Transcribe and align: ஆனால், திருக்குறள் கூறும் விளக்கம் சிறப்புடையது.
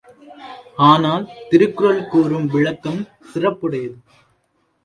ஆனால், 0.85 1.25
திருக்குறள் 1.49 2.07
கூறும் 2.07 2.47
விளக்கம் 2.47 3.07
சிறப்புடையது. 3.33 3.97